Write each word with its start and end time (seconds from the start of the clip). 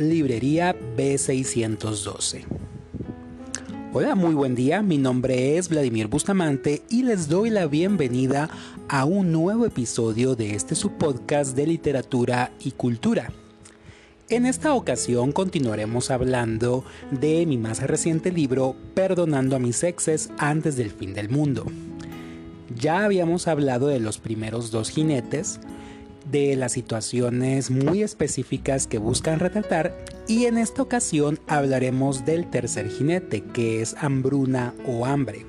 Librería 0.00 0.76
B612. 0.96 2.44
Hola, 3.92 4.14
muy 4.14 4.34
buen 4.34 4.54
día, 4.54 4.80
mi 4.82 4.96
nombre 4.96 5.56
es 5.56 5.68
Vladimir 5.68 6.06
Bustamante 6.06 6.82
y 6.88 7.02
les 7.02 7.28
doy 7.28 7.50
la 7.50 7.66
bienvenida 7.66 8.48
a 8.88 9.04
un 9.04 9.32
nuevo 9.32 9.66
episodio 9.66 10.36
de 10.36 10.54
este 10.54 10.74
subpodcast 10.74 11.56
de 11.56 11.66
literatura 11.66 12.52
y 12.60 12.72
cultura. 12.72 13.32
En 14.28 14.46
esta 14.46 14.74
ocasión 14.74 15.32
continuaremos 15.32 16.10
hablando 16.10 16.84
de 17.10 17.44
mi 17.46 17.56
más 17.56 17.82
reciente 17.82 18.30
libro 18.30 18.76
Perdonando 18.94 19.56
a 19.56 19.58
mis 19.58 19.82
exes 19.82 20.30
antes 20.38 20.76
del 20.76 20.90
fin 20.90 21.14
del 21.14 21.28
mundo. 21.28 21.66
Ya 22.78 23.04
habíamos 23.04 23.48
hablado 23.48 23.88
de 23.88 23.98
los 23.98 24.18
primeros 24.18 24.70
dos 24.70 24.90
jinetes, 24.90 25.60
de 26.30 26.56
las 26.56 26.72
situaciones 26.72 27.70
muy 27.70 28.02
específicas 28.02 28.86
que 28.86 28.98
buscan 28.98 29.38
retratar 29.38 29.96
y 30.26 30.44
en 30.44 30.58
esta 30.58 30.82
ocasión 30.82 31.40
hablaremos 31.46 32.24
del 32.26 32.48
tercer 32.50 32.90
jinete 32.90 33.42
que 33.42 33.80
es 33.80 33.94
hambruna 33.98 34.74
o 34.86 35.06
hambre. 35.06 35.46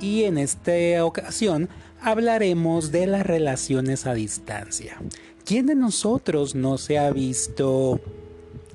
Y 0.00 0.24
en 0.24 0.38
esta 0.38 1.04
ocasión 1.04 1.68
hablaremos 2.00 2.92
de 2.92 3.06
las 3.06 3.26
relaciones 3.26 4.06
a 4.06 4.14
distancia. 4.14 4.98
¿Quién 5.44 5.66
de 5.66 5.74
nosotros 5.74 6.54
no 6.54 6.78
se 6.78 6.98
ha 6.98 7.10
visto 7.10 8.00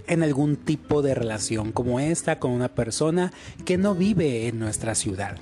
en 0.08 0.24
algún 0.24 0.56
tipo 0.56 1.02
de 1.02 1.16
relación 1.16 1.72
como 1.72 2.00
esta 2.00 2.40
con 2.40 2.52
una 2.52 2.70
persona 2.70 3.32
que 3.66 3.78
no 3.78 3.96
vive 3.96 4.48
en 4.48 4.60
nuestra 4.60 4.96
ciudad? 4.96 5.38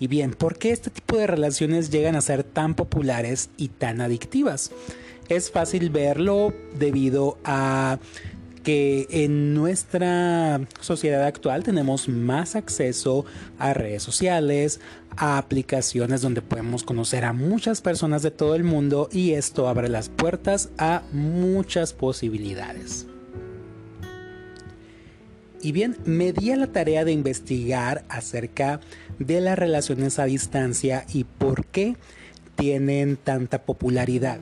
Y 0.00 0.06
bien, 0.06 0.32
¿por 0.32 0.56
qué 0.56 0.72
este 0.72 0.88
tipo 0.88 1.18
de 1.18 1.26
relaciones 1.26 1.90
llegan 1.90 2.16
a 2.16 2.22
ser 2.22 2.42
tan 2.42 2.74
populares 2.74 3.50
y 3.58 3.68
tan 3.68 4.00
adictivas? 4.00 4.72
Es 5.28 5.50
fácil 5.50 5.90
verlo 5.90 6.54
debido 6.78 7.38
a 7.44 7.98
que 8.62 9.06
en 9.10 9.54
nuestra 9.54 10.60
sociedad 10.80 11.24
actual 11.24 11.62
tenemos 11.64 12.08
más 12.08 12.56
acceso 12.56 13.26
a 13.58 13.74
redes 13.74 14.02
sociales, 14.02 14.80
a 15.16 15.36
aplicaciones 15.36 16.22
donde 16.22 16.42
podemos 16.42 16.82
conocer 16.82 17.24
a 17.26 17.34
muchas 17.34 17.82
personas 17.82 18.22
de 18.22 18.30
todo 18.30 18.54
el 18.54 18.64
mundo 18.64 19.08
y 19.12 19.32
esto 19.32 19.68
abre 19.68 19.90
las 19.90 20.08
puertas 20.08 20.70
a 20.78 21.02
muchas 21.12 21.92
posibilidades. 21.92 23.09
Y 25.62 25.72
bien, 25.72 25.96
me 26.04 26.32
di 26.32 26.50
a 26.50 26.56
la 26.56 26.68
tarea 26.68 27.04
de 27.04 27.12
investigar 27.12 28.04
acerca 28.08 28.80
de 29.18 29.40
las 29.40 29.58
relaciones 29.58 30.18
a 30.18 30.24
distancia 30.24 31.04
y 31.12 31.24
por 31.24 31.66
qué 31.66 31.96
tienen 32.56 33.16
tanta 33.16 33.62
popularidad. 33.62 34.38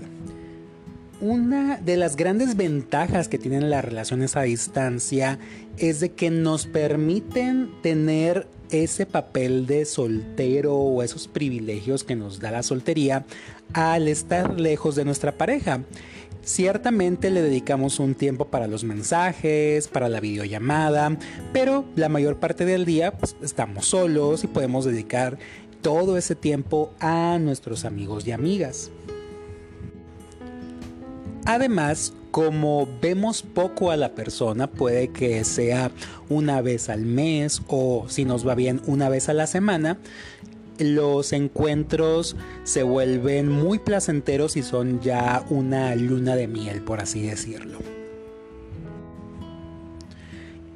Una 1.20 1.78
de 1.78 1.96
las 1.96 2.14
grandes 2.14 2.56
ventajas 2.56 3.26
que 3.26 3.38
tienen 3.38 3.70
las 3.70 3.84
relaciones 3.84 4.36
a 4.36 4.42
distancia 4.42 5.40
es 5.76 5.98
de 5.98 6.12
que 6.12 6.30
nos 6.30 6.66
permiten 6.66 7.70
tener 7.82 8.46
ese 8.70 9.04
papel 9.04 9.66
de 9.66 9.84
soltero 9.84 10.76
o 10.76 11.02
esos 11.02 11.26
privilegios 11.26 12.04
que 12.04 12.14
nos 12.14 12.38
da 12.38 12.52
la 12.52 12.62
soltería 12.62 13.24
al 13.72 14.06
estar 14.06 14.60
lejos 14.60 14.94
de 14.94 15.04
nuestra 15.04 15.36
pareja. 15.36 15.80
Ciertamente 16.42 17.30
le 17.30 17.42
dedicamos 17.42 18.00
un 18.00 18.14
tiempo 18.14 18.46
para 18.46 18.66
los 18.66 18.84
mensajes, 18.84 19.88
para 19.88 20.08
la 20.08 20.20
videollamada, 20.20 21.16
pero 21.52 21.84
la 21.94 22.08
mayor 22.08 22.38
parte 22.38 22.64
del 22.64 22.84
día 22.84 23.12
pues, 23.12 23.36
estamos 23.42 23.86
solos 23.86 24.44
y 24.44 24.46
podemos 24.46 24.84
dedicar 24.84 25.38
todo 25.82 26.16
ese 26.16 26.34
tiempo 26.34 26.92
a 27.00 27.38
nuestros 27.38 27.84
amigos 27.84 28.26
y 28.26 28.32
amigas. 28.32 28.90
Además, 31.44 32.12
como 32.30 32.86
vemos 33.00 33.42
poco 33.42 33.90
a 33.90 33.96
la 33.96 34.14
persona, 34.14 34.66
puede 34.70 35.08
que 35.08 35.42
sea 35.44 35.90
una 36.28 36.60
vez 36.60 36.90
al 36.90 37.06
mes 37.06 37.62
o 37.68 38.04
si 38.08 38.24
nos 38.26 38.46
va 38.46 38.54
bien 38.54 38.82
una 38.86 39.08
vez 39.08 39.30
a 39.30 39.32
la 39.32 39.46
semana, 39.46 39.98
los 40.78 41.32
encuentros 41.32 42.36
se 42.64 42.82
vuelven 42.82 43.48
muy 43.48 43.78
placenteros 43.78 44.56
y 44.56 44.62
son 44.62 45.00
ya 45.00 45.44
una 45.50 45.94
luna 45.94 46.36
de 46.36 46.48
miel, 46.48 46.82
por 46.82 47.00
así 47.00 47.22
decirlo. 47.22 47.78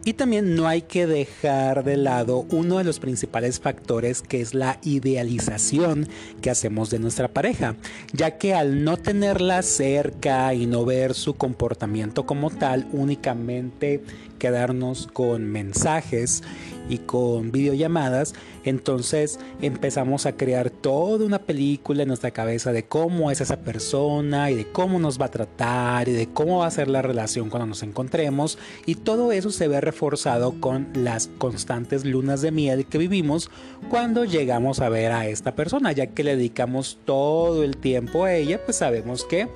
Y 0.05 0.15
también 0.15 0.57
no 0.57 0.67
hay 0.67 0.83
que 0.83 1.07
dejar 1.07 1.85
de 1.85 1.97
lado 1.97 2.45
uno 2.51 2.79
de 2.79 2.85
los 2.85 2.99
principales 2.99 3.61
factores 3.61 4.21
que 4.21 4.41
es 4.41 4.53
la 4.53 4.81
idealización 4.83 6.09
que 6.41 6.51
hacemos 6.51 6.91
de 6.91 6.99
nuestra 6.99 7.29
pareja, 7.29 7.77
ya 8.13 8.37
que 8.37 8.53
al 8.53 8.83
no 8.83 8.97
tenerla 8.97 9.63
cerca 9.63 10.55
y 10.55 10.67
no 10.67 10.85
ver 10.85 11.15
su 11.15 11.35
comportamiento 11.35 12.27
como 12.27 12.51
tal, 12.51 12.89
únicamente 12.93 14.03
quedarnos 14.41 15.07
con 15.07 15.45
mensajes 15.45 16.43
y 16.89 16.99
con 16.99 17.53
videollamadas, 17.53 18.35
entonces 18.65 19.39
empezamos 19.61 20.27
a 20.27 20.37
crear 20.37 20.71
toda 20.71 21.25
una 21.25 21.39
película 21.39 22.03
en 22.03 22.09
nuestra 22.09 22.31
cabeza 22.31 22.73
de 22.73 22.85
cómo 22.85 23.31
es 23.31 23.41
esa 23.41 23.61
persona 23.61 24.51
y 24.51 24.55
de 24.55 24.71
cómo 24.71 24.99
nos 24.99 25.21
va 25.21 25.27
a 25.27 25.31
tratar 25.31 26.09
y 26.09 26.13
de 26.13 26.29
cómo 26.29 26.59
va 26.59 26.67
a 26.67 26.71
ser 26.71 26.89
la 26.89 27.03
relación 27.03 27.51
cuando 27.51 27.67
nos 27.67 27.83
encontremos 27.83 28.59
y 28.87 28.97
todo 28.97 29.33
eso 29.33 29.51
se 29.51 29.69
ve 29.69 29.81
reforzado 29.81 30.61
con 30.61 30.89
las 30.95 31.29
constantes 31.39 32.05
lunas 32.05 32.43
de 32.43 32.53
miel 32.53 32.87
que 32.87 32.99
vivimos 32.99 33.51
cuando 33.89 34.25
llegamos 34.25 34.81
a 34.81 34.89
ver 34.89 35.13
a 35.13 35.27
esta 35.27 35.55
persona, 35.55 35.93
ya 35.93 36.09
que 36.09 36.25
le 36.25 36.37
dedicamos 36.37 36.99
todo 37.05 37.63
el 37.65 37.77
tiempo 37.77 38.25
a 38.25 38.35
ella, 38.35 38.61
pues 38.65 38.79
sabemos 38.79 39.25
que 39.25 39.49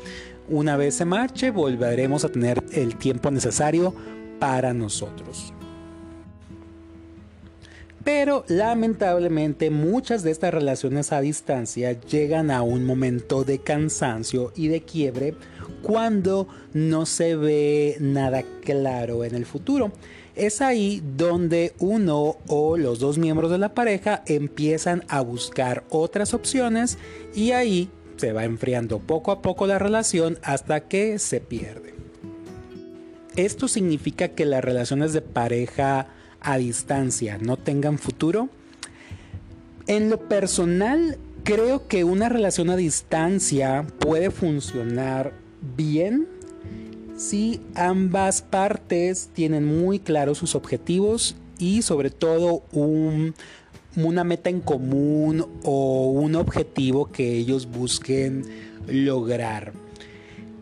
una 0.48 0.76
vez 0.76 0.94
se 0.94 1.04
marche 1.04 1.50
volveremos 1.50 2.24
a 2.24 2.28
tener 2.28 2.62
el 2.72 2.96
tiempo 2.96 3.30
necesario 3.30 3.94
para 4.38 4.72
nosotros. 4.74 5.52
Pero 8.06 8.44
lamentablemente 8.46 9.68
muchas 9.68 10.22
de 10.22 10.30
estas 10.30 10.54
relaciones 10.54 11.10
a 11.10 11.20
distancia 11.20 12.00
llegan 12.02 12.52
a 12.52 12.62
un 12.62 12.86
momento 12.86 13.42
de 13.42 13.58
cansancio 13.58 14.52
y 14.54 14.68
de 14.68 14.82
quiebre 14.82 15.34
cuando 15.82 16.46
no 16.72 17.04
se 17.04 17.34
ve 17.34 17.96
nada 17.98 18.44
claro 18.62 19.24
en 19.24 19.34
el 19.34 19.44
futuro. 19.44 19.90
Es 20.36 20.60
ahí 20.60 21.02
donde 21.16 21.72
uno 21.80 22.36
o 22.46 22.76
los 22.76 23.00
dos 23.00 23.18
miembros 23.18 23.50
de 23.50 23.58
la 23.58 23.74
pareja 23.74 24.22
empiezan 24.26 25.02
a 25.08 25.20
buscar 25.20 25.82
otras 25.90 26.32
opciones 26.32 26.98
y 27.34 27.50
ahí 27.50 27.90
se 28.18 28.32
va 28.32 28.44
enfriando 28.44 29.00
poco 29.00 29.32
a 29.32 29.42
poco 29.42 29.66
la 29.66 29.80
relación 29.80 30.38
hasta 30.44 30.86
que 30.86 31.18
se 31.18 31.40
pierde. 31.40 31.92
¿Esto 33.34 33.66
significa 33.66 34.28
que 34.28 34.44
las 34.44 34.62
relaciones 34.62 35.12
de 35.12 35.22
pareja 35.22 36.06
a 36.46 36.56
distancia 36.56 37.38
no 37.38 37.56
tengan 37.56 37.98
futuro? 37.98 38.48
En 39.88 40.10
lo 40.10 40.18
personal, 40.28 41.18
creo 41.44 41.86
que 41.88 42.04
una 42.04 42.28
relación 42.28 42.70
a 42.70 42.76
distancia 42.76 43.84
puede 43.98 44.30
funcionar 44.30 45.32
bien 45.76 46.26
si 47.16 47.60
ambas 47.74 48.42
partes 48.42 49.30
tienen 49.32 49.64
muy 49.64 49.98
claros 49.98 50.38
sus 50.38 50.54
objetivos 50.54 51.34
y 51.58 51.82
sobre 51.82 52.10
todo 52.10 52.62
una 52.72 54.24
meta 54.24 54.50
en 54.50 54.60
común 54.60 55.46
o 55.64 56.10
un 56.10 56.36
objetivo 56.36 57.06
que 57.06 57.36
ellos 57.36 57.66
busquen 57.66 58.44
lograr 58.86 59.72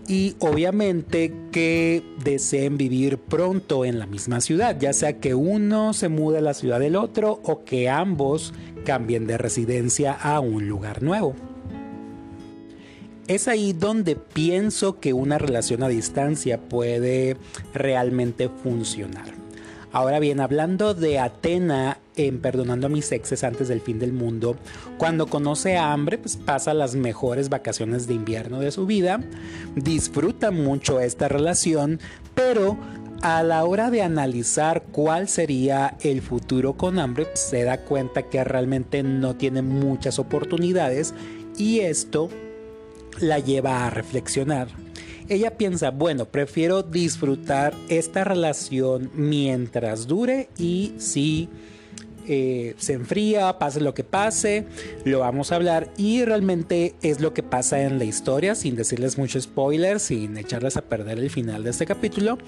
y 0.07 0.37
obviamente 0.39 1.33
que 1.51 2.03
deseen 2.23 2.77
vivir 2.77 3.19
pronto 3.19 3.85
en 3.85 3.99
la 3.99 4.07
misma 4.07 4.41
ciudad, 4.41 4.79
ya 4.79 4.93
sea 4.93 5.19
que 5.19 5.35
uno 5.35 5.93
se 5.93 6.09
mude 6.09 6.39
a 6.39 6.43
la 6.43 6.55
ciudad 6.55 6.81
del 6.81 6.97
otro 6.97 7.41
o 7.45 7.65
que 7.65 7.89
ambos 7.89 8.53
cambien 8.85 9.27
de 9.27 9.39
residencia 9.39 10.13
a 10.13 10.41
un 10.41 10.69
lugar 10.69 11.03
nuevo. 11.03 11.35
Es 13.27 13.49
ahí 13.49 13.73
donde 13.73 14.17
pienso 14.17 15.01
que 15.01 15.15
una 15.15 15.39
relación 15.39 15.83
a 15.83 15.89
distancia 15.89 16.59
puede 16.59 17.39
realmente 17.73 18.51
funcionar. 18.51 19.33
Ahora 19.93 20.19
bien, 20.19 20.41
hablando 20.41 20.93
de 20.93 21.19
Atena 21.19 21.99
en 22.17 22.41
Perdonando 22.41 22.87
a 22.87 22.91
mis 22.91 23.11
exes 23.13 23.45
antes 23.45 23.69
del 23.69 23.81
fin 23.81 23.99
del 23.99 24.13
mundo, 24.13 24.57
cuando 24.99 25.27
conoce 25.27 25.77
a 25.77 25.93
Hambre, 25.93 26.19
pues 26.19 26.37
pasa 26.37 26.75
las 26.75 26.95
mejores 26.95 27.49
vacaciones 27.49 28.07
de 28.07 28.15
invierno 28.15 28.61
de 28.61 28.71
su 28.71 28.87
vida, 28.87 29.21
disfruta 29.75 30.51
mucho 30.51 31.01
esta 31.01 31.29
relación, 31.29 32.01
pero 32.35 32.77
a 33.23 33.43
la 33.43 33.65
hora 33.65 33.91
de 33.91 34.03
analizar 34.03 34.83
cuál 34.93 35.29
sería 35.29 35.97
el 36.03 36.21
futuro 36.21 36.75
con 36.75 36.99
Hambre, 36.99 37.25
pues, 37.25 37.41
se 37.41 37.65
da 37.65 37.79
cuenta 37.79 38.25
que 38.25 38.45
realmente 38.45 39.03
no 39.03 39.35
tiene 39.37 39.63
muchas 39.63 40.19
oportunidades 40.19 41.15
y 41.57 41.81
esto 41.81 42.29
la 43.21 43.39
lleva 43.39 43.87
a 43.87 43.91
reflexionar. 43.91 44.69
Ella 45.29 45.57
piensa, 45.57 45.91
bueno, 45.91 46.27
prefiero 46.27 46.83
disfrutar 46.83 47.73
esta 47.89 48.25
relación 48.25 49.11
mientras 49.15 50.07
dure 50.07 50.51
y 50.59 50.93
si 50.99 51.49
eh, 52.27 52.75
se 52.79 52.95
enfría, 52.95 53.59
pase 53.59 53.81
lo 53.81 53.95
que 53.95 54.05
pase, 54.05 54.65
lo 55.05 55.21
vamos 55.21 55.53
a 55.53 55.57
hablar 55.57 55.91
y 55.97 56.25
realmente 56.25 56.95
es 57.03 57.21
lo 57.21 57.35
que 57.35 57.43
pasa 57.43 57.83
en 57.83 57.99
la 57.99 58.05
historia, 58.05 58.55
sin 58.55 58.77
decirles 58.77 59.19
mucho 59.19 59.41
spoiler, 59.41 60.01
sin 60.01 60.37
echarles 60.37 60.77
a 60.77 60.83
perder 60.83 61.19
el 61.19 61.31
final 61.31 61.65
de 61.65 61.71
este 61.71 61.87
capítulo. 61.87 62.39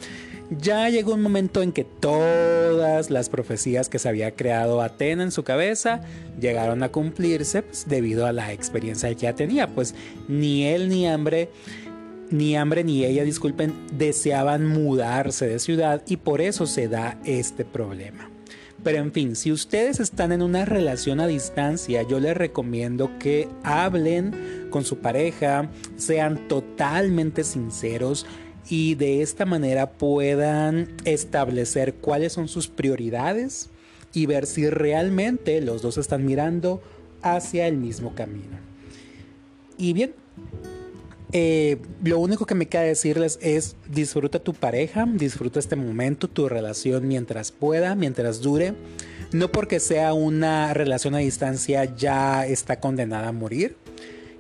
Ya 0.51 0.89
llegó 0.89 1.15
un 1.15 1.23
momento 1.23 1.63
en 1.63 1.73
que 1.73 1.85
todas 1.85 3.11
las 3.11 3.29
profecías 3.29 3.89
que 3.89 3.99
se 3.99 4.09
había 4.09 4.31
creado 4.31 4.81
Atena 4.81 5.25
en 5.25 5.33
su 5.33 5.43
cabeza 5.43 6.03
llegaron 6.41 6.83
a 6.83 6.91
cumplirse 6.91 7.63
pues, 7.63 7.89
debido 7.89 8.27
a 8.27 8.33
la 8.33 8.53
experiencia 8.53 9.09
que 9.09 9.17
ya 9.17 9.35
tenía, 9.35 9.67
pues 9.67 9.95
ni 10.29 10.67
él 10.67 10.89
ni 10.89 11.09
hambre 11.09 11.51
ni 12.31 12.57
hambre 12.57 12.83
ni 12.85 13.05
ella, 13.05 13.25
disculpen, 13.25 13.73
deseaban 13.93 14.67
mudarse 14.67 15.47
de 15.47 15.59
ciudad 15.59 16.03
y 16.07 16.17
por 16.17 16.41
eso 16.41 16.67
se 16.67 16.89
da 16.89 17.19
este 17.25 17.65
problema. 17.65 18.36
Pero 18.87 18.99
en 18.99 19.11
fin, 19.11 19.35
si 19.35 19.51
ustedes 19.51 19.99
están 19.99 20.31
en 20.31 20.43
una 20.43 20.65
relación 20.65 21.19
a 21.19 21.27
distancia, 21.27 22.03
yo 22.03 22.21
les 22.21 22.37
recomiendo 22.37 23.19
que 23.19 23.49
hablen 23.65 24.69
con 24.71 24.85
su 24.85 24.99
pareja, 24.99 25.69
sean 25.97 26.47
totalmente 26.47 27.43
sinceros 27.43 28.27
y 28.69 28.95
de 28.95 29.23
esta 29.23 29.45
manera 29.45 29.91
puedan 29.91 30.95
establecer 31.05 31.95
cuáles 31.95 32.35
son 32.35 32.47
sus 32.47 32.69
prioridades 32.69 33.71
y 34.13 34.27
ver 34.27 34.47
si 34.47 34.71
realmente 34.71 35.61
los 35.61 35.83
dos 35.83 35.99
están 35.99 36.25
mirando 36.25 36.81
hacia 37.23 37.67
el 37.67 37.79
mismo 37.79 38.15
camino. 38.15 38.57
Y 39.77 39.95
bien, 39.95 40.15
eh, 41.39 41.77
lo 42.03 42.19
único 42.19 42.47
que 42.47 42.55
me 42.55 42.67
queda 42.67 42.81
decirles 42.81 43.39
es 43.43 43.77
disfruta 43.91 44.39
tu 44.39 44.55
pareja, 44.55 45.05
disfruta 45.07 45.59
este 45.59 45.77
momento, 45.77 46.29
tu 46.29 46.49
relación 46.49 47.07
mientras 47.07 47.53
pueda, 47.53 47.95
mientras 47.95 48.41
dure. 48.41 48.73
No 49.33 49.53
porque 49.53 49.79
sea 49.79 50.15
una 50.15 50.73
relación 50.73 51.15
a 51.15 51.19
distancia 51.19 51.95
ya 51.95 52.47
está 52.47 52.81
condenada 52.81 53.29
a 53.29 53.33
morir. 53.33 53.77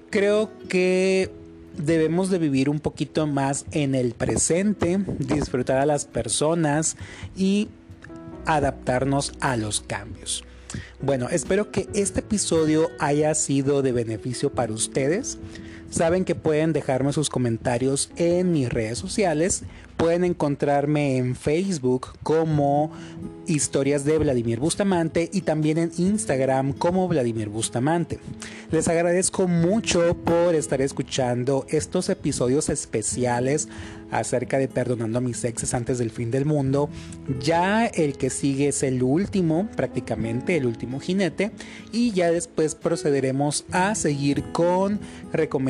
Creo 0.09 0.51
que 0.71 1.31
debemos 1.77 2.31
de 2.31 2.39
vivir 2.39 2.71
un 2.71 2.81
poquito 2.81 3.27
más 3.27 3.67
en 3.73 3.95
el 3.95 4.15
presente, 4.15 4.99
disfrutar 5.19 5.77
a 5.77 5.85
las 5.85 6.07
personas 6.07 6.97
y 7.37 7.69
adaptarnos 8.47 9.35
a 9.41 9.59
los 9.59 9.83
cambios. 9.83 10.45
Bueno, 11.03 11.29
espero 11.29 11.71
que 11.71 11.89
este 11.93 12.21
episodio 12.21 12.89
haya 13.01 13.35
sido 13.35 13.83
de 13.83 13.93
beneficio 13.93 14.51
para 14.51 14.73
ustedes. 14.73 15.37
Saben 15.91 16.25
que 16.25 16.35
pueden 16.35 16.73
dejarme 16.73 17.13
sus 17.13 17.31
comentarios 17.31 18.11
en 18.17 18.53
mis 18.53 18.69
redes 18.69 18.99
sociales. 18.99 19.63
Pueden 19.97 20.25
encontrarme 20.25 21.17
en 21.17 21.35
Facebook 21.35 22.09
como 22.23 22.91
Historias 23.47 24.05
de 24.05 24.19
Vladimir 24.19 24.61
Bustamante 24.61 25.31
y 25.33 25.41
también 25.43 25.79
en 25.79 25.91
Instagram 25.97 26.73
como 26.73 27.09
Vladimir 27.09 27.49
Bustamante. 27.49 28.19
Les 28.71 28.89
agradezco 28.89 29.49
mucho 29.49 30.17
por 30.25 30.55
estar 30.55 30.83
escuchando 30.83 31.65
estos 31.71 32.11
episodios 32.11 32.69
especiales 32.69 33.69
acerca 34.11 34.59
de 34.59 34.69
perdonando 34.69 35.19
a 35.19 35.21
mis 35.21 35.45
exes 35.45 35.75
antes 35.75 35.99
del 35.99 36.11
fin 36.11 36.31
del 36.31 36.45
mundo. 36.45 36.89
Ya 37.41 37.87
el 37.87 38.17
que 38.17 38.31
sigue 38.31 38.69
es 38.69 38.83
el 38.83 39.03
último, 39.03 39.69
prácticamente 39.77 40.57
el 40.57 40.67
último 40.67 41.01
jinete. 41.01 41.53
Y 41.93 42.13
ya 42.13 42.31
después 42.31 42.75
procederemos 42.75 43.65
a 43.73 43.95
seguir 43.95 44.45
con 44.53 45.01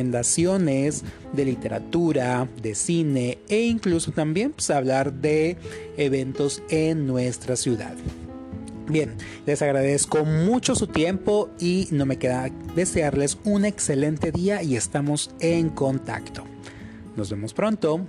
recomendaciones 0.06 1.04
de 1.32 1.44
literatura, 1.44 2.48
de 2.62 2.74
cine 2.74 3.38
e 3.48 3.62
incluso 3.62 4.12
también 4.12 4.52
pues, 4.52 4.70
hablar 4.70 5.12
de 5.12 5.56
eventos 5.96 6.62
en 6.70 7.06
nuestra 7.06 7.56
ciudad. 7.56 7.94
Bien, 8.88 9.14
les 9.46 9.62
agradezco 9.62 10.24
mucho 10.24 10.76
su 10.76 10.86
tiempo 10.86 11.50
y 11.58 11.88
no 11.90 12.06
me 12.06 12.18
queda 12.18 12.50
desearles 12.76 13.36
un 13.44 13.64
excelente 13.64 14.30
día 14.30 14.62
y 14.62 14.76
estamos 14.76 15.30
en 15.40 15.70
contacto. 15.70 16.44
Nos 17.16 17.30
vemos 17.30 17.52
pronto. 17.52 18.06